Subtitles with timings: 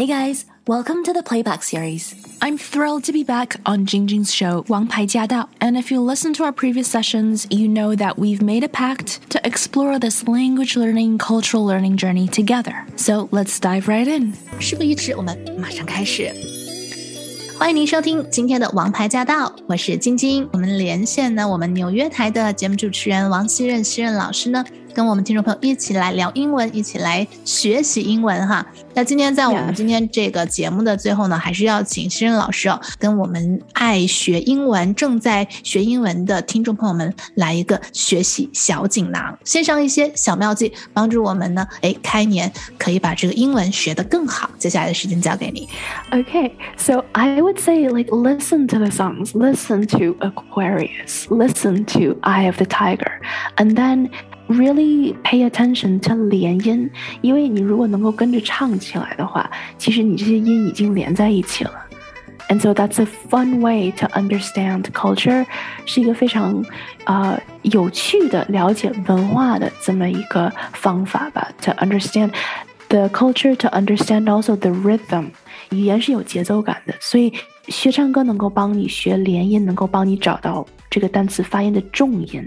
[0.00, 2.14] Hey guys, welcome to the playback series.
[2.40, 5.48] I'm thrilled to be back on Jingjing's show, Wang Pai Jia Dao.
[5.60, 9.28] And if you listen to our previous sessions, you know that we've made a pact
[9.30, 12.86] to explore this language learning, cultural learning journey together.
[12.96, 14.32] So let's dive right in.
[14.58, 16.32] 事不宜迟，我们马上开始。
[17.58, 20.48] 欢迎您收听今天的《王牌驾到》，我是晶晶。
[20.52, 24.64] 我们连线呢，我们纽约台的节目主持人王希任，希任老师呢。
[24.93, 28.65] 跟我们听众朋友一起来聊英文，一起来学习英文哈。
[28.93, 44.49] 那今天在我们今天这个节目的最后呢，还是要请新任老师哦，跟我们爱学英文、正在学英文的听众朋友们来一个学习小锦囊，献上一些小妙计，帮助我们呢，哎，开年可以把这个英文学得更好。
[44.57, 45.67] 接下来的时间交给你。
[46.11, 52.45] Okay, so I would say like listen to the songs, listen to Aquarius, listen to Eye
[52.47, 53.11] of the Tiger,
[53.55, 54.09] and then
[54.50, 61.72] really pay attention to 连音，因为你如果能够跟着唱起来的话，其实你这些音已经连在一起了。
[62.48, 65.44] And so that's a fun way to understand culture，
[65.84, 66.64] 是一个非常
[67.04, 71.50] 呃有趣的了解文化的这么一个方法吧。
[71.62, 72.30] To understand
[72.88, 75.30] the culture, to understand also the rhythm，
[75.70, 77.32] 语言是有节奏感的，所以
[77.66, 82.46] 学唱歌能够帮你学连音，能够帮你找到这个单词发音的重音。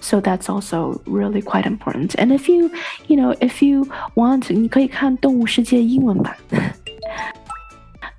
[0.00, 2.14] so that's also really quite important.
[2.16, 2.70] And if you,
[3.06, 6.36] you know, if you want, 你可以看《动物世界》英文版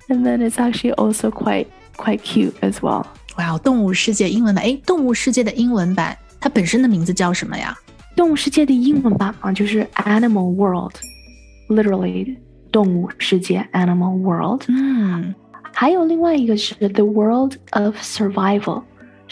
[0.08, 3.04] and then it's actually also quite quite cute as well.
[3.36, 7.76] 哇，动物世界英文版，哎，动物世界的英文版，它本身的名字叫什么呀？
[8.16, 12.36] 动物世界的英文版嘛，就是 Animal World，literally
[12.72, 14.64] 动物世界 Animal World。
[14.68, 15.34] 嗯，
[15.72, 18.82] 还有另外一个是 The World of Survival。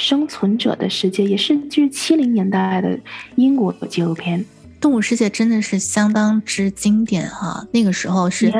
[0.01, 2.99] 生存者的世界也是就是七零年代的
[3.35, 4.39] 英国纪录片，
[4.81, 7.67] 《动物世界》真的是相当之经典哈。
[7.71, 8.51] 那个时候是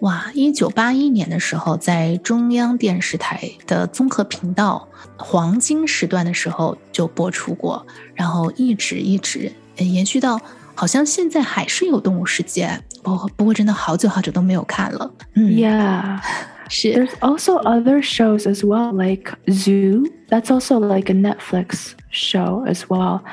[0.00, 10.40] 哇，一九八一年的时候，在中央电视台的综合频道黄金时段的时候就播出过，然后一直一直延续到
[10.74, 12.66] 好像现在还是有《动物世界》，
[13.02, 15.08] 不不过真的好久好久都没有看了。
[15.34, 16.18] 嗯，Yeah。
[16.83, 20.05] There's also other shows as well, like Zoo.
[20.29, 23.23] That's also like a Netflix show as well.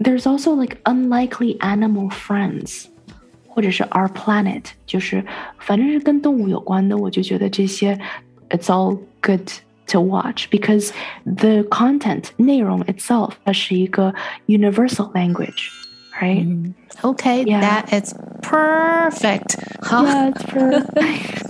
[0.00, 2.86] There's also like Unlikely Animal Friends，
[3.48, 5.24] 或者是 Our Planet，就是
[5.58, 7.98] 反正是跟动物有关的，我就觉得这些
[8.48, 9.46] it's all good
[9.88, 10.90] to watch because
[11.24, 14.14] the content 内容 itself 它是一个
[14.46, 15.70] universal language
[16.20, 16.44] right?
[16.44, 16.74] Mm.
[17.02, 17.60] Okay, yeah.
[17.60, 19.56] that is perfect.
[19.82, 21.42] Yeah, it's perfect.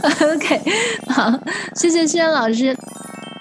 [0.34, 0.60] OK，
[1.08, 1.38] 好，
[1.74, 2.76] 谢谢轩老师。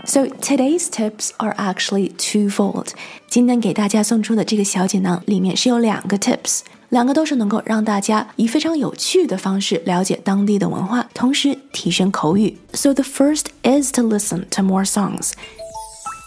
[0.05, 2.87] So today's tips are actually twofold.
[3.27, 12.57] 今天给大家送出的这个小锦囊里面是有两个 tips，两个都是能够让大家以非常有趣的方式了解当地的文化，同时提升口语。
[12.73, 15.31] So the first is to listen to more songs.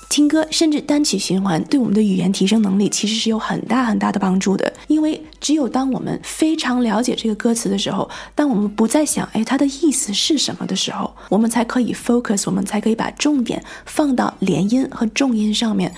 [0.08, 4.71] 听歌甚至单曲循环，对我们的语言提升能力其实是有很大很大的帮助的。
[4.92, 15.94] 因为只有当我们非常了解这个歌词的时候，当我们不再想哎它的意思是什么的时候，我们才可以 focus，我们才可以把重点放到连音和重音上面。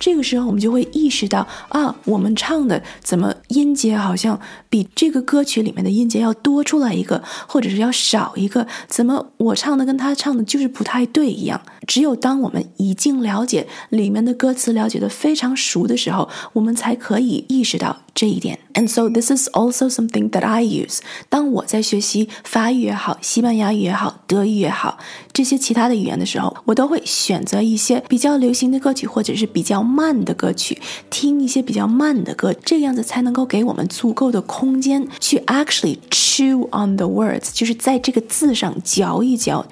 [0.00, 8.66] 这个时候，我们就会意识到啊，我们唱的怎么音节好像比这个歌曲里面的音节要多出来一个，或者是要少一个？
[8.88, 11.60] 怎么我唱的跟他唱的就是不太对一样？
[11.86, 17.98] 只有当我们已经了解里面的歌词，了解的非常熟的时候，我们才可以意识到。
[18.14, 20.98] 这一点，and so this is also something that I use。
[21.28, 24.98] 当我在学习法语也好、西班牙语也好、德语也好
[25.32, 30.80] 这些其他的语言的时候，我都会选择一些比较流行的歌曲，或者是比较慢的歌曲，
[31.10, 39.66] 听一些比较慢的歌，这样子才能够给我们足够的空间去 actually chew on the words，就是在这个字上嚼一嚼。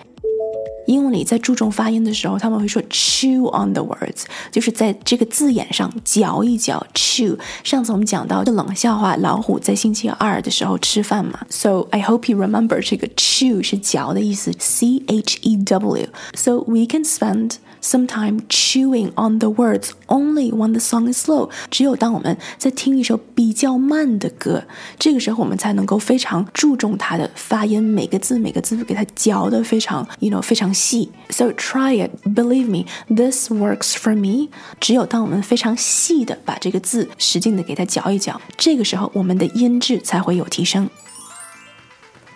[0.90, 6.86] 英文里在注重发音的时候，他们会说 chew on the words，就是在这个字眼上嚼一嚼。
[6.94, 7.38] chew。
[7.64, 11.40] 上次我们讲到的冷笑话，老虎在星期二的时候吃饭嘛。
[11.50, 18.42] So I hope you remember 这个 chew 是嚼的意思，C H E W。So we can spend some time
[18.50, 21.50] chewing on the words only when the song is slow。
[21.72, 24.64] 只有当我们在听一首比较慢的歌，
[25.00, 31.12] 这个时候我们才能够非常注重它的发音，每个字每个字给它嚼的非常，you know 非常 细。
[31.30, 34.50] So try it, believe me, this works for me。
[34.80, 40.90] 只有当我们非常细的把这个字使劲的给它嚼一嚼，这个时候我们的音质才会有提升。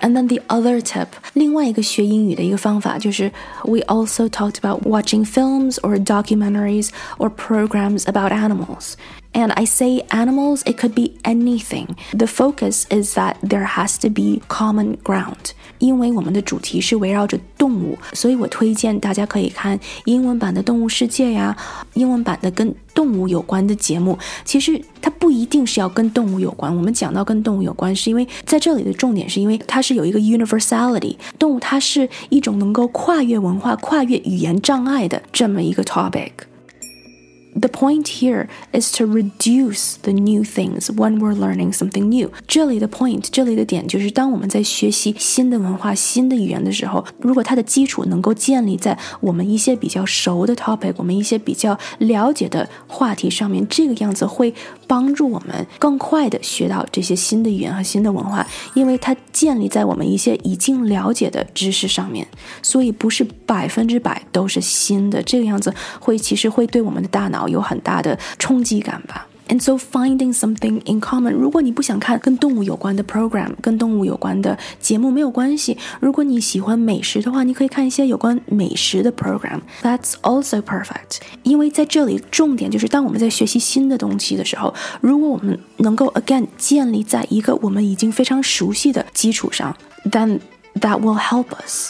[0.01, 3.29] And then the other tip，另外一个学英语的一个方法就是
[3.65, 8.93] we also talked about watching films or documentaries or programs about animals。
[9.33, 11.95] And I say animals, it could be anything.
[12.11, 15.51] The focus is that there has to be common ground.
[15.77, 21.55] 因为我们的主题是围绕着动物，所以我推荐大家可以看英文版的《动物世界》呀，
[21.93, 24.17] 英文版的跟动物有关的节目。
[24.43, 26.75] 其实它不一定是要跟动物有关。
[26.75, 31.15] 我们讲到跟动物有关，是因为在这里的重点是因为它是有一个 universality。
[31.37, 36.31] 动物它是一种能够跨越文化、跨越语言障碍的这么一个 topic。
[37.56, 42.30] The point here is to reduce the new things when we're learning something new。
[42.48, 54.52] 这里的 point，这里的点就是当我们在学习新的文化、新的语言的时候，如果它的基础能够建立在我们一些比较熟的 topic，我们一些比较了解的话题上面，这个样子会
[54.88, 62.26] 帮助我们更快的学到这些新的语言和新的文化，因为它建立在我们一些已经了解的知识上面，
[62.62, 65.22] 所以不是百分之百都是新的。
[65.22, 67.43] 这个样子会其实会对我们的大脑。
[67.49, 69.25] 有很大的冲击感吧。
[69.49, 75.75] And so finding something in common，如果你不想看跟动物有关的 program，跟动物有关的节目没有关系。
[75.99, 81.17] 如果你喜欢美食的话，你可以看一些有关美食的 program。That's also perfect。
[81.41, 84.71] 因为在这里重点就是当我们在学习新的东西的时候，
[85.01, 89.75] 如果我们能够 again 建立在一个我们已经非常熟悉的基础上，
[90.11, 90.39] then
[90.79, 91.89] that will help us。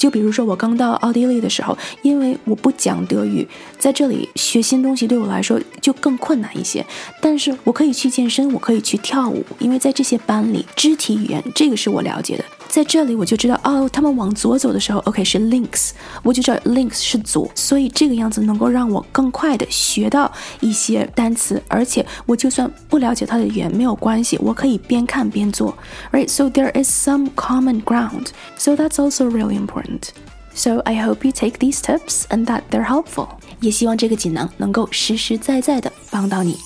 [0.00, 3.46] 就比如说我刚到奥地利的时候，因为我不讲德语，
[3.78, 6.84] 在这里学新东西对我来说就更困难一些。
[7.20, 12.44] 但是我可以去健身，我可以去跳舞，因为在这些班里，肢体语言这个是我了解的。
[12.69, 15.91] 在这里我就知道，哦，他们往左走的时候，OK 是 links，
[16.23, 20.29] 我就知道 links 是左，所以这个样子能够让我更快的学到
[20.59, 25.77] 一些单词，而且我就算不了解它的语言没有关系，我可以边看边做，
[26.11, 28.27] right？So there is some common ground.
[28.57, 30.09] So that's also really important.
[30.53, 33.27] So I hope you take these tips and that they're helpful.
[33.61, 36.57] 也希望这个锦囊能够实实在在的帮到你。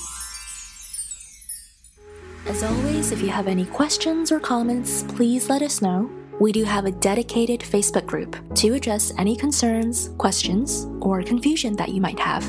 [2.48, 2.64] As
[2.95, 6.09] always, if you have any questions or comments, please let us know.
[6.39, 11.89] We do have a dedicated Facebook group to address any concerns, questions, or confusion that
[11.89, 12.45] you might have.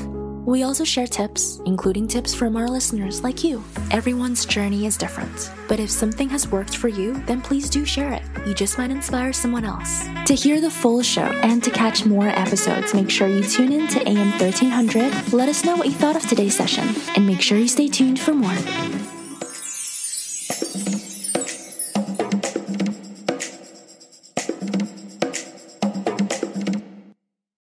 [0.46, 3.64] We also share tips, including tips from our listeners like you.
[3.90, 8.12] Everyone's journey is different, but if something has worked for you, then please do share
[8.12, 8.22] it.
[8.46, 10.06] You just might inspire someone else.
[10.26, 13.88] To hear the full show and to catch more episodes, make sure you tune in
[13.88, 15.32] to AM 1300.
[15.32, 18.20] Let us know what you thought of today's session, and make sure you stay tuned
[18.20, 19.05] for more.